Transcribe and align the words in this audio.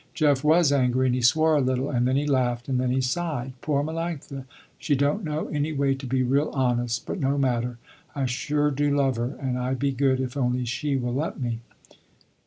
Jeff 0.15 0.43
was 0.43 0.71
angry 0.71 1.05
and 1.05 1.13
he 1.13 1.21
swore 1.21 1.55
a 1.55 1.61
little, 1.61 1.91
and 1.91 2.07
then 2.07 2.15
he 2.15 2.25
laughed, 2.25 2.67
and 2.67 2.79
then 2.79 2.89
he 2.89 2.99
sighed. 3.01 3.53
"Poor 3.61 3.83
Melanctha, 3.83 4.45
she 4.79 4.95
don't 4.95 5.23
know 5.23 5.45
any 5.49 5.71
way 5.71 5.93
to 5.93 6.07
be 6.07 6.23
real 6.23 6.49
honest, 6.55 7.05
but 7.05 7.19
no 7.19 7.37
matter, 7.37 7.77
I 8.15 8.25
sure 8.25 8.71
do 8.71 8.89
love 8.95 9.17
her 9.17 9.35
and 9.39 9.59
I 9.59 9.75
be 9.75 9.91
good 9.91 10.19
if 10.19 10.35
only 10.35 10.65
she 10.65 10.97
will 10.97 11.13
let 11.13 11.39
me." 11.39 11.59